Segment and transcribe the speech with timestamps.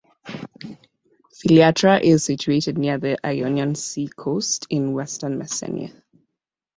[1.31, 5.93] Filiatra is situated near the Ionian Sea coast in western Messenia.